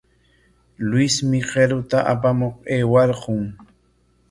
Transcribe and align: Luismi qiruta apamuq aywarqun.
Luismi 0.87 1.39
qiruta 1.49 1.99
apamuq 2.13 2.55
aywarqun. 2.73 3.43